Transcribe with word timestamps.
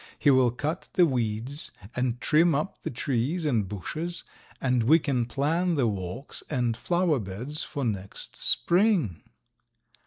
He 0.17 0.31
will 0.31 0.49
cut 0.49 0.89
the 0.93 1.05
weeds 1.05 1.69
and 1.95 2.19
trim 2.19 2.55
up 2.55 2.81
the 2.81 2.89
trees 2.89 3.45
and 3.45 3.69
bushes, 3.69 4.23
and 4.59 4.81
we 4.81 4.97
can 4.97 5.25
plan 5.27 5.75
the 5.75 5.85
walks 5.85 6.41
and 6.49 6.75
flower 6.75 7.19
beds 7.19 7.61
for 7.61 7.85
next 7.85 8.35
spring." 8.35 9.21